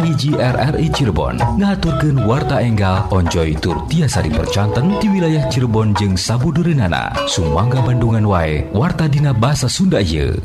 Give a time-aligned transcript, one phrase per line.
[0.00, 1.36] hiji RRI Cirebon.
[1.60, 8.64] Ngaturkeun warta enggal onjoy tur tiasa dipercanten di wilayah Cirebon jeung sabudureunana sumangga Bandungan wae
[8.72, 10.40] warta dina bahasa Sunda ieu.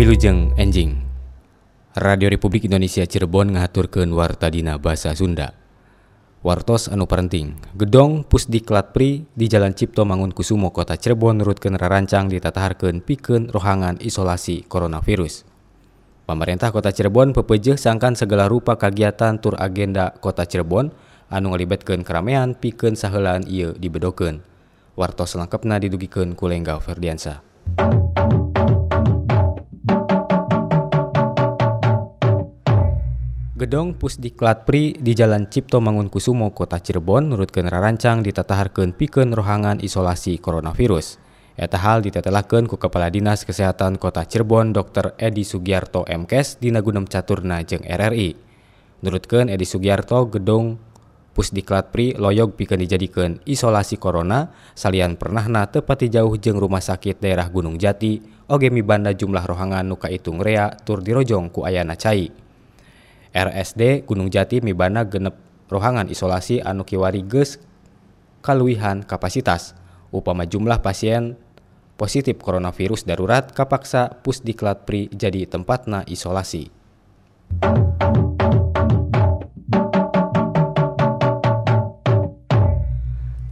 [0.00, 0.96] Wilujeng enjing.
[1.92, 5.52] Radio Republik Indonesia Cirebon ngaturkeun warta dina bahasa Sunda.
[6.42, 13.04] Wartos anu parenting Gedong Pusdiklat Pri di Jalan Cipto Mangunkusumo Kota Cirebon nurutkeun rarancang ditataharkeun
[13.04, 15.51] pikeun rohangan isolasi coronavirus.
[16.22, 20.94] Pemerintah Kota Cirebon pepejeh sangkan segala rupa kegiatan tur agenda Kota Cirebon
[21.26, 24.38] anu ngalibatkeun keramaian pikeun sahelaan ieu dibedokeun.
[24.94, 27.42] Wartos lengkapna didugikeun ku Lengga Ferdiansa.
[33.58, 40.38] Gedong Pusdiklat Pri di Jalan Cipto Mangunkusumo, Kota Cirebon nurutkeun rarancang ditataharkeun pikeun rohangan isolasi
[40.38, 41.18] coronavirus.
[41.52, 45.12] Eta hal ditetelahkan ku Kepala Dinas Kesehatan Kota Cirebon Dr.
[45.20, 48.32] Edi Sugiarto MKes di Nagunem Caturna jeung RRI.
[49.04, 50.80] Nurutkan Edi Sugiarto gedung
[51.36, 57.48] Pusdiklat Pri loyog pikeun dijadikan isolasi corona salian pernahna tepati jauh jeung rumah sakit daerah
[57.52, 62.32] Gunung Jati oge mibanda jumlah rohangan nuka itung rea tur dirojong ku ayana cai.
[63.32, 65.36] RSD Gunung Jati mibanda genep
[65.68, 67.60] rohangan isolasi anu kiwari geus
[68.40, 69.81] kaluihan kapasitas.
[70.12, 71.40] Upama jumlah pasien
[71.96, 76.68] positif coronavirus darurat kapaksa pusdiklat pri jadi tempatna isolasi.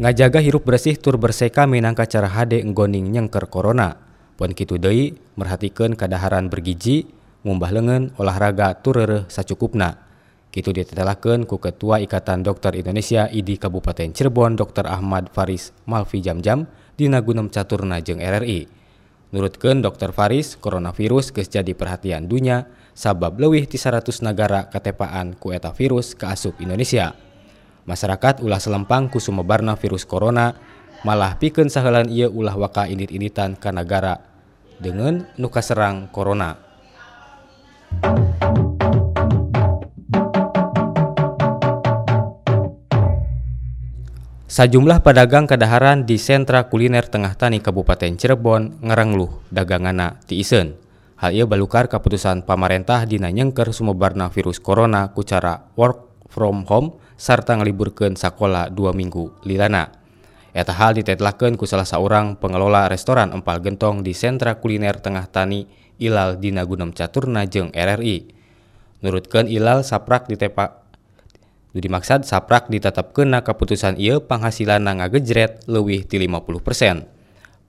[0.00, 4.00] Ngajaga hirup bersih tur berseka minangka cara hade enggoning nyengker corona.
[4.40, 7.04] Pon kitu deui merhatikeun kadaharan bergizi,
[7.44, 10.09] ngumbah lengan olahraga turere sacukupna.
[10.50, 14.82] Kitu ditetelakeun ku Ketua Ikatan Dokter Indonesia ID Kabupaten Cirebon Dr.
[14.82, 16.66] Ahmad Faris Malfi Jamjam
[16.98, 18.66] di Nagunem Caturna jeung RRI.
[19.30, 20.10] Nurutkeun Dr.
[20.10, 22.66] Faris, coronavirus geus jadi perhatian dunia
[22.98, 27.14] sabab leuwih ti 100 negara katepaan ku eta virus ke asup Indonesia.
[27.86, 30.58] Masyarakat ulah selempang ku sumebarna virus corona
[31.06, 34.18] malah pikeun sahelan ieu ulah waka indit-inditan ka negara
[34.82, 36.58] dengan nuka serang corona.
[44.50, 50.74] Sajumlah pedagang kadaharan di sentra kuliner Tengah Tani Kabupaten Cirebon ngerengluh dagangana ti iseun.
[51.22, 56.98] Hal ieu balukar keputusan pamarentah dina nyengker sumebarna virus corona ku cara work from home
[57.14, 59.94] sarta ngaliburkeun sakola dua minggu lilana.
[60.50, 65.62] Eta hal ditetlakeun ku salah seorang pengelola restoran empal gentong di sentra kuliner Tengah Tani
[66.02, 68.26] Ilal Dina Gunem Caturna jeung RRI.
[69.06, 70.26] Nurutkeun Ilal saprak
[71.70, 77.06] ditepak dimaksad saprak ditetapkeunna keputusan ieu penghasilan ngagejret leuwih ti 50%.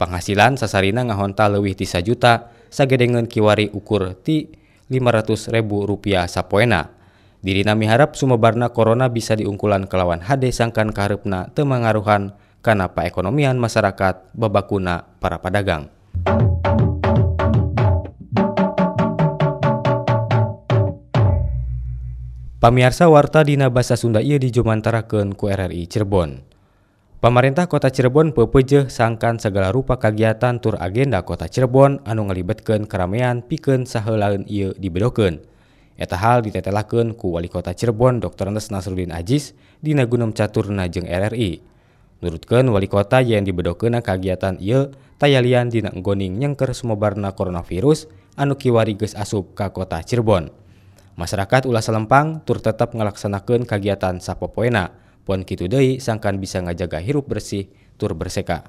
[0.02, 4.58] Penghasilan sasarina ngahonta leuwih ti 1 juta sagedengeun kiwari ukur ti
[4.90, 6.98] 500 ribu rupiah sapoena.
[7.46, 12.34] Dirina miharap sumebarna corona bisa diungkulan kelawan hade sangkan kaharepna teu mangaruhan
[12.66, 15.94] kana paekonomian masyarakat babakuna para pedagang.
[22.62, 26.46] Pamiarsa warta Dina basa Sunda ieu dijumantarakeun ku RRI Cirebon.
[27.18, 33.42] Pemerintah Kota Cirebon pepejeh sangkan segala rupa kegiatan tur agenda Kota Cirebon anu ngelibetkan keramaian
[33.42, 35.42] pikeun saheulaeun ieu dibedokeun.
[35.98, 38.54] Eta hal ditetelakeun ku Wali Kota Cirebon Dr.
[38.54, 41.66] Andes Nasruddin Ajis Dina Gunung Caturna jeung RRI.
[42.22, 48.06] Nurutkeun wali kota yang dibedokena kegiatan ieu tayalian dina enggoning nyengker sumebarna coronavirus
[48.38, 50.61] anu kiwari geus asup ka kota Cirebon.
[51.20, 54.96] Masyarakat ulah selempang tur tetap ngalaksanakeun kegiatan sapopoena.
[55.28, 57.68] Pon kitu deui sangkan bisa ngajaga hirup bersih
[58.00, 58.64] tur berseka.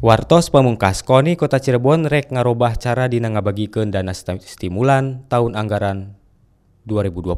[0.00, 6.16] Wartos pamungkas KONI Kota Cirebon rek ngarobah cara dina ngabagikeun dana stimulan tahun anggaran
[6.88, 7.36] 2020.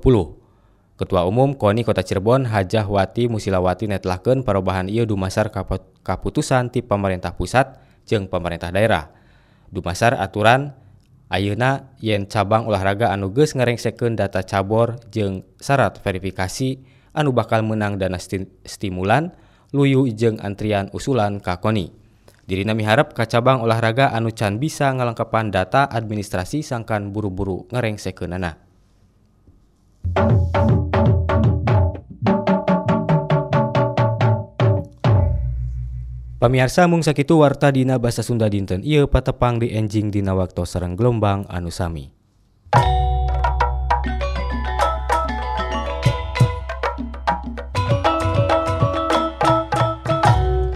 [1.00, 5.50] Ketua Umum KONI Kota Cirebon Hajah Wati Musilawati netlakeun perubahan ieu dumasar
[6.05, 9.13] kaputusan ti pemerintah pusat jeung pemerintah daerah.
[9.69, 10.73] Dumasar aturan
[11.29, 16.81] ayeuna yen cabang olahraga anu geus ngarengsekeun data cabor jeung syarat verifikasi
[17.13, 18.17] anu bakal menang dana
[18.65, 19.37] stimulan
[19.77, 21.93] luyu jeung antrian usulan ka KONI.
[22.49, 28.57] Dirina miharap ka cabang olahraga anu can bisa ngalengkepan data administrasi sangkan buru-buru ngarengsekeunana.
[36.38, 40.94] Pamiarsa mung sakitu warta dina basa Sunda dinten ieu patepang di enjing dina waktu sareng
[40.94, 42.14] gelombang anu sami.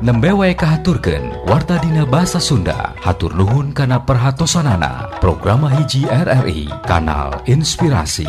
[0.03, 2.91] nembe wae kahaturkeun warta dina bahasa Sunda.
[2.99, 5.15] Hatur nuhun kana perhatosanana.
[5.23, 8.27] Programa hiji RRI Kanal Inspirasi.